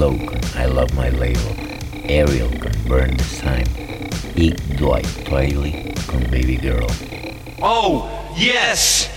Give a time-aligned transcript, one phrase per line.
[0.00, 1.54] Logan, I love my label.
[2.04, 3.66] Ariel can burn the time.
[4.34, 6.86] Eat Dwight Twilley con Baby Girl.
[7.60, 9.09] Oh, yes!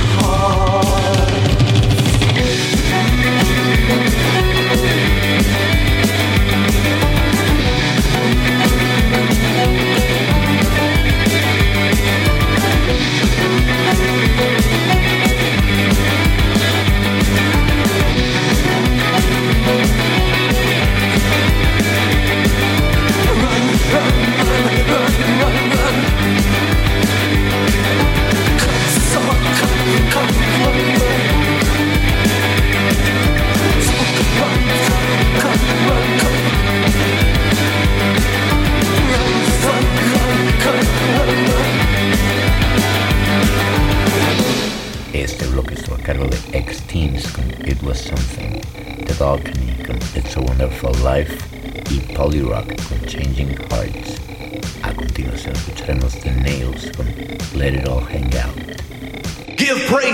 [0.00, 0.27] Oh.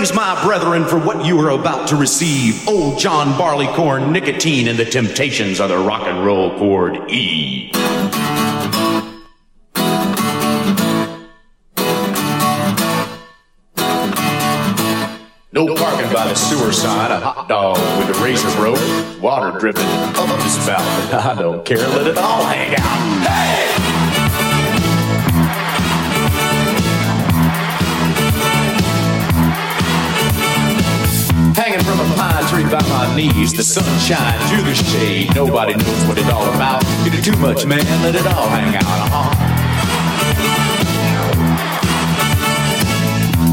[0.05, 2.67] Praise, my brethren, for what you are about to receive.
[2.67, 7.71] Old John Barleycorn, nicotine, and the temptations of the rock and roll chord E.
[15.51, 17.11] No parking by the sewer side.
[17.11, 20.81] A hot dog with a razor rope, water dripping up the spout.
[21.25, 21.77] I don't care.
[21.77, 23.27] Let it all hang out.
[23.27, 23.84] Hey!
[32.83, 35.33] My knees, the sun shines through the shade.
[35.35, 36.83] Nobody knows what it's all about.
[37.03, 37.85] You do too much, man.
[38.03, 38.83] Let it all hang out.
[38.83, 39.55] Uh-huh.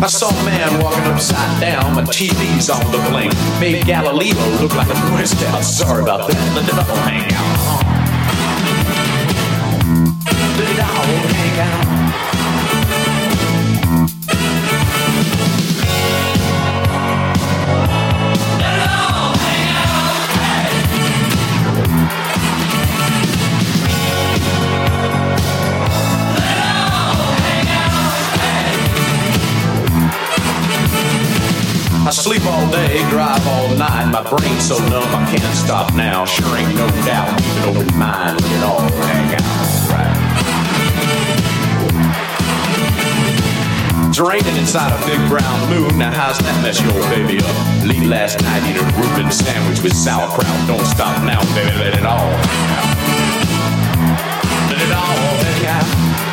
[0.03, 1.95] I saw a man walking upside down.
[1.95, 3.33] My TV's on the blink.
[3.61, 5.63] Made Galileo look like a Boy Scout.
[5.63, 6.55] Sorry about that.
[6.57, 7.59] Let it all hang out.
[7.63, 7.93] Uh-huh.
[10.59, 11.05] Let it all
[11.35, 11.92] hang out.
[32.43, 34.11] Sleep all day, drive all night.
[34.11, 36.25] My brain's so numb I can't stop now.
[36.25, 37.39] Sure ain't no doubt.
[37.39, 39.91] Keep an open mind, let it all hang out.
[39.91, 40.19] Right.
[44.09, 45.99] It's raining inside a big brown moon.
[45.99, 47.57] Now how's that mess your baby up?
[47.87, 50.67] Late last night, eat a Reuben sandwich with sauerkraut.
[50.69, 51.73] Don't stop now, baby.
[51.79, 52.97] Let it all hang out.
[54.71, 56.32] Let it all hang out.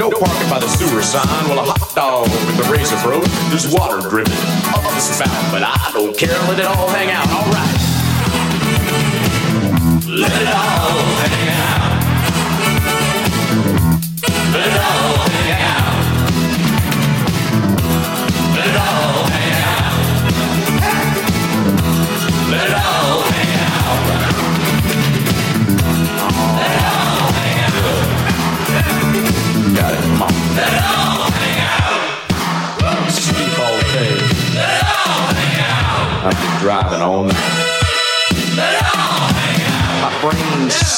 [0.00, 1.28] No parking by the sewer sign.
[1.46, 3.22] Well, a hot dog with a razor throat.
[3.50, 6.30] There's water dripping oh, up the spout, but I don't care.
[6.48, 7.28] Let it all hang out.
[7.28, 7.76] All right.
[10.08, 12.00] Let it all hang out.
[14.54, 15.39] Let it all hang out.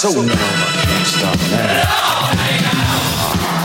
[0.03, 1.37] So numb, I can't stop
[3.53, 3.62] now.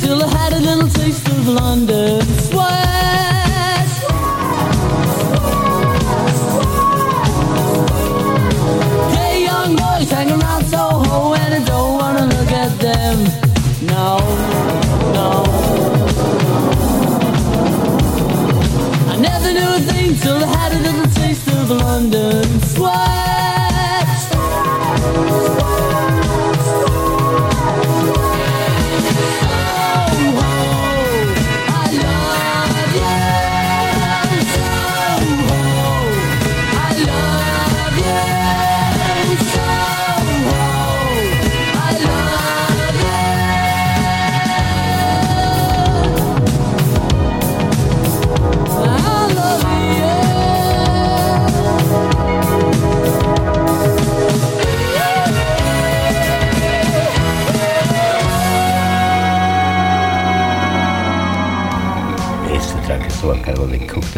[0.00, 2.18] until I had a little taste of London.
[2.18, 2.97] That's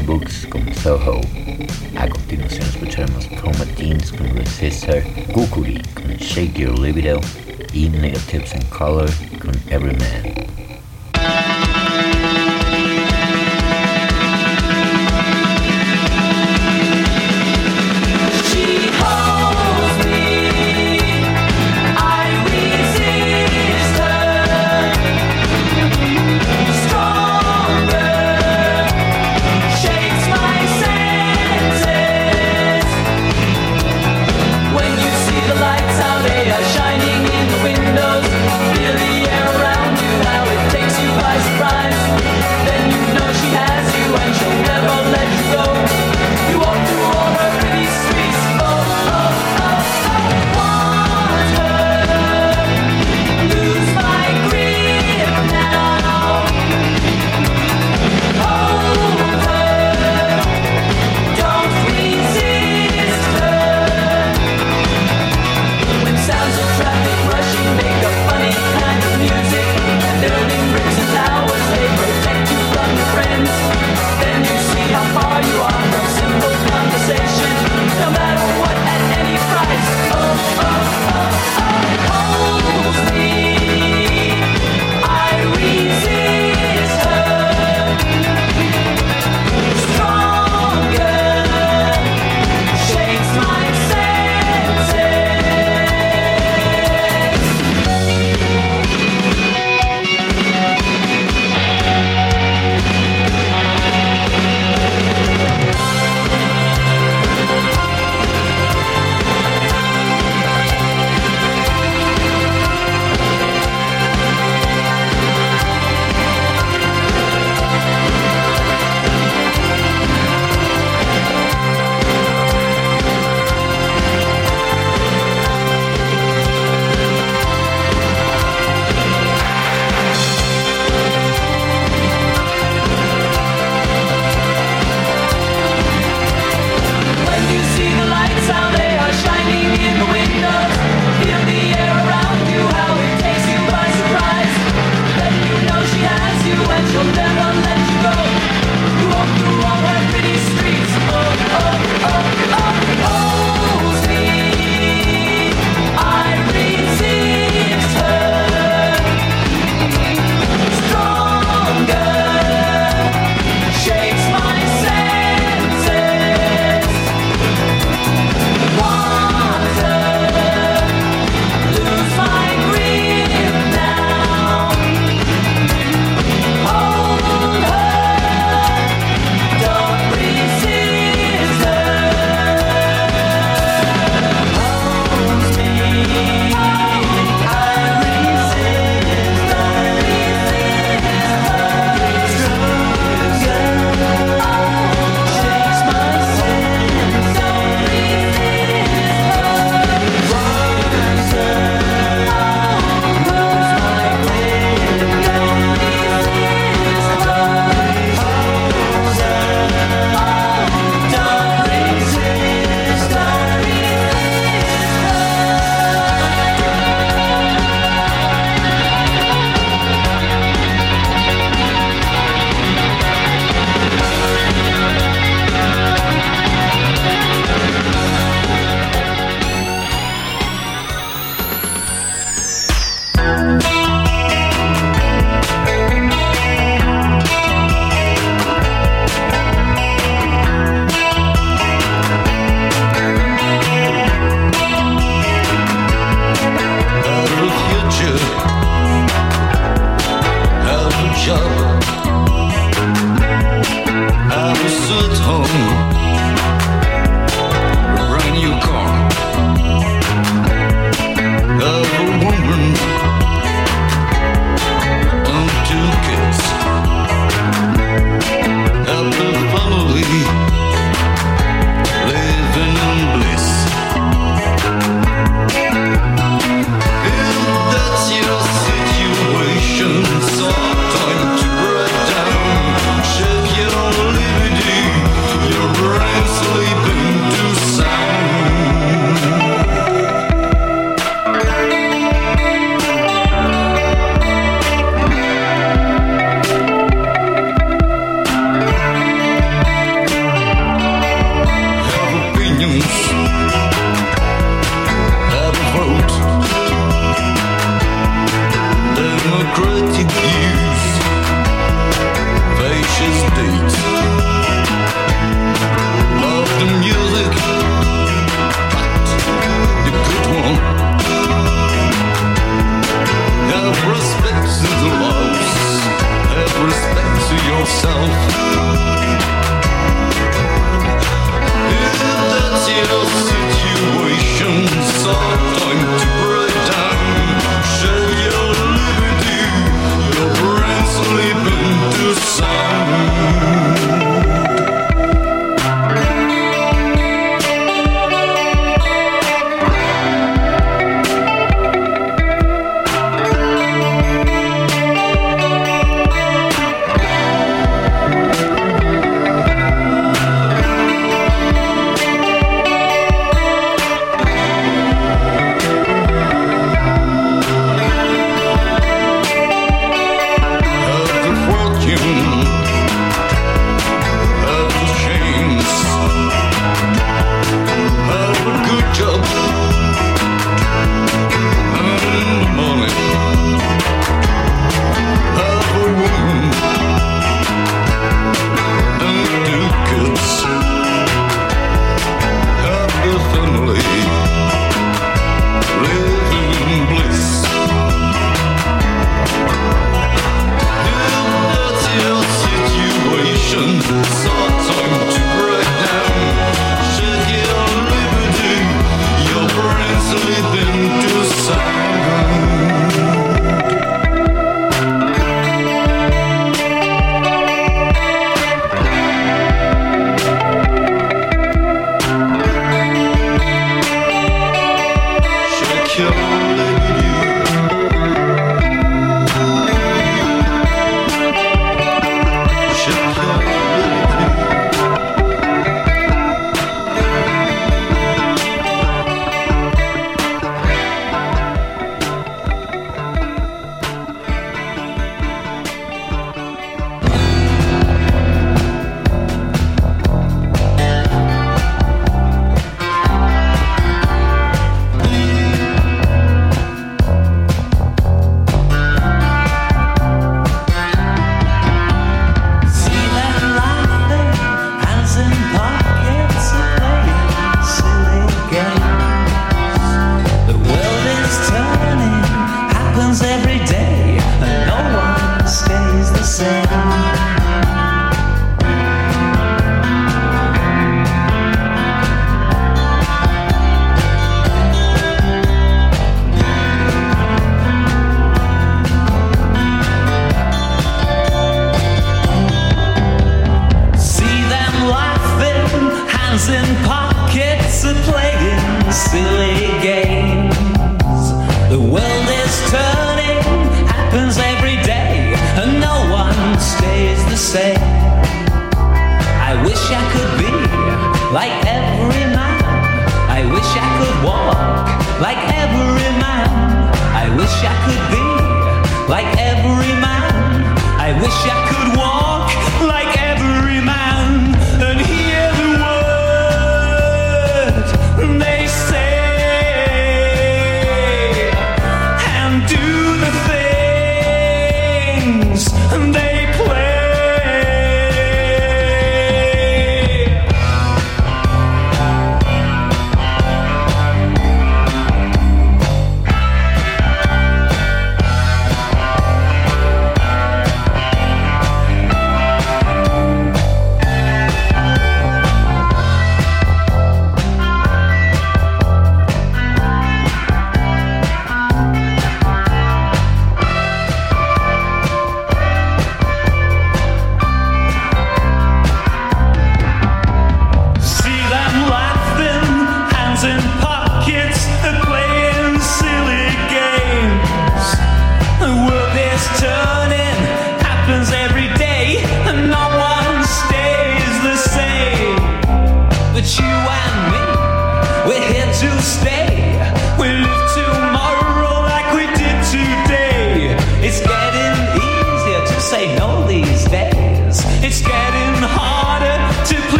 [0.00, 1.20] The books con Soho.
[1.98, 5.02] A continuación escucharemos Chroma Teens con Resistor,
[5.34, 7.20] Gokuri con Shake Your Libido
[7.74, 10.29] y Negatives and Color con Everyman.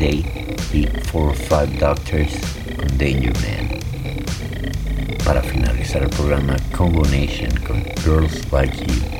[0.00, 0.22] day,
[0.72, 0.86] the
[1.34, 2.32] five Doctors
[2.78, 3.80] con Danger Man.
[5.24, 9.19] Para finalizar el programa Congo Nation con Girls Like You.